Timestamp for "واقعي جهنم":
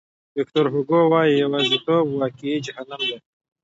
2.09-3.01